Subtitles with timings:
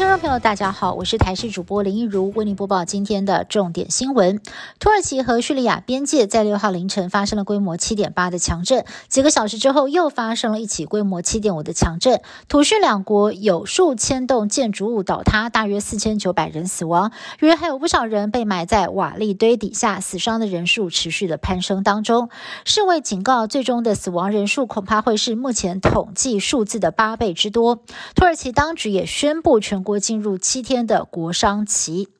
[0.00, 4.40] 听众朋友，大家好，我是台视主播林一如，为您播报今天的重点新闻。
[4.78, 12.22] 土耳其和叙利亚边界在六号凌晨发生了规模七点八的强震，几个小时之后又发生了一起规模七点五的强震。
[12.48, 22.30] 土叙两国有数千栋建筑物倒塌，大约四千九百人死亡，约还有不少人被埋在瓦砾堆底下，死伤的人数持续的攀升当中。
[22.64, 27.82] 世卫警告，最终的死亡人数恐怕会是目前统计数字的八倍之多。
[28.14, 32.10] 土耳其当局也宣布全国国进入七天的国殇期，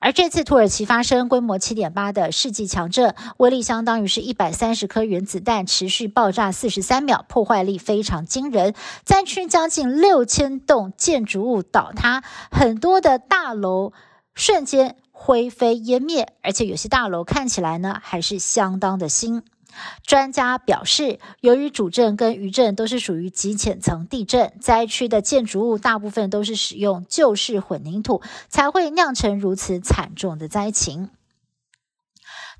[0.00, 8.74] 而这次土耳其发生规模七点八的世纪强震，威力相当于是一百三十颗原子弹持续爆炸四十三秒，破坏力非常惊人。
[9.04, 13.92] 灾区将近六千栋建筑物倒塌，很多的大楼
[14.34, 19.44] 瞬间灰飞烟灭，而且有些大楼看起来呢还是相当的新。
[20.04, 31.10] 专家表示，由于主震跟余震都是属于极浅层地震，灾区的建筑物大部分都是使用旧式混凝土，才会酿成如此惨重的灾情。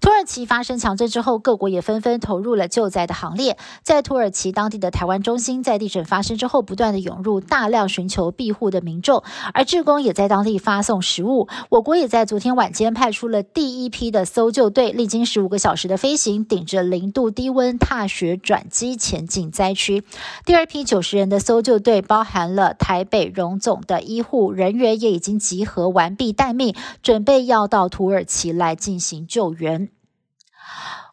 [0.01, 3.57] 土耳其发生强震之后，各国也纷纷投入了救灾的行列。
[3.83, 11.49] 在土耳其当地的台湾中心，在地震发生之后，不断的涌入大量寻求庇护的民众，而志工也在当地发送食物。
[11.69, 20.05] 我国也在昨天晚间派出了第一批的搜救队，历经十五个小时的飞行，顶着零度低温踏雪转机前进灾区。
[20.45, 29.88] 第二批九十人的搜救队，包含了台北荣总的医护人员，也已经集合完毕待命，准备要到土耳其来进行救援。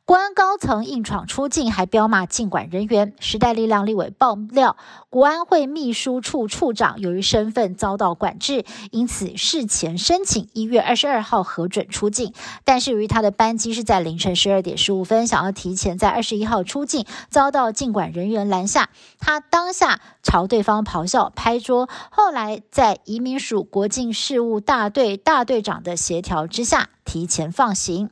[0.06, 3.16] 国安高层硬闯出境，还彪骂尽管人员。
[3.20, 4.78] 时代力量立委爆料，
[5.09, 12.36] 国安会秘书处处长由于身份遭到管制，因此事前申请一月二十二号核准出境。
[12.64, 18.90] 但是由于他的班机是在凌晨十二点十五分，想要提前在二十一号出境，遭到尽管人员拦下。
[19.17, 26.90] 他当下朝对方咆哮拍桌，后来在移民署国境事务大队大队长的协调之下。
[27.06, 28.10] 提前放行，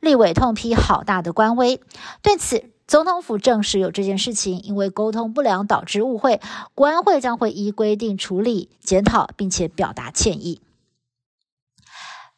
[0.00, 1.80] 立委痛批好大的官威。
[2.20, 6.40] 对此，总统府证实有这件事情，因为沟通不良导致误会，
[6.74, 10.60] 国安会将会依规定处理检讨，并且表达歉意。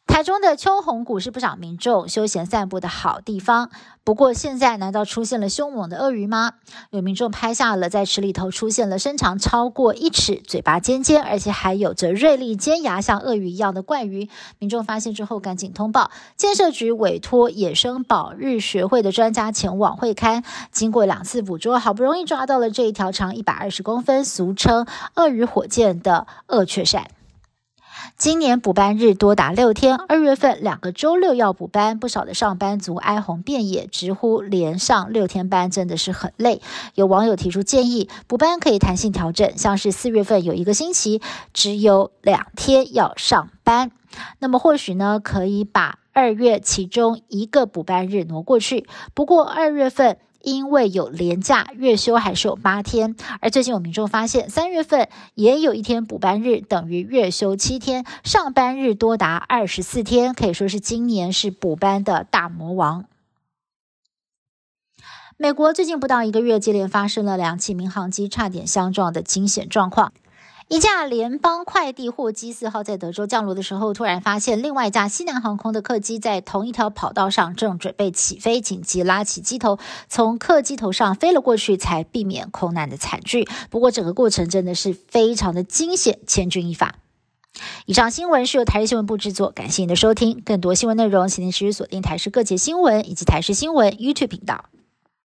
[0.07, 3.69] 台中的秋红谷是不少民众休闲散步的好地方。
[4.03, 6.53] 不过，现在难道出现了凶猛的鳄鱼吗？
[6.91, 14.29] 有民众拍下了在池里头出现了身长超过一尺、嘴巴尖尖，而且还有着锐利尖牙，像鳄鱼一样的怪鱼。
[14.57, 20.43] 民众发现之后赶紧通报，建设局委托野生保育学会的专家前往会勘。
[20.71, 27.03] 经过两次捕捉，好不容易抓到了这一条长一百二十公分、俗称“鳄鱼火箭”的鳄雀鳝。
[28.17, 36.59] 今年补班日多达六天，二月份两个周六要补班，不少的上班族哀鸿遍野，直呼连上六天班真的是很累。
[36.95, 41.21] 有网友提出建议，补班可以弹性调整，像是四月份有一个星期
[41.53, 43.91] 只有两天要上班，
[44.39, 48.87] 那么或许呢可以把二月其中一个补班日挪过去。
[49.13, 50.17] 不过二月份。
[50.41, 63.05] 因为有连假，月休还是有八天，而最近有民众发现，三月份也有一天补班日，等于月休七天，上班日多达二十四天，可以说是今年是补班的大魔王。
[65.37, 70.11] 美国最近不到一个月，接连发生了两起民航机差点相撞的惊险状况。
[70.69, 79.79] 一架联邦快递货机四号在德州降落的时候，突然发现另外一架西南航空的客机在同一条跑道上正准备起飞，紧急拉起机头，
[80.09, 83.47] 从客机头上飞了过去，才避免空难的惨剧。
[83.69, 86.95] 不过整个过程真的是非常的惊险，千钧一发。
[87.85, 90.41] 以上新闻是由台视新闻部制作，感谢您的收听。
[90.45, 94.65] 更多新闻内容，请您持续锁定台视各界新闻以及台视新闻 YouTube 频道。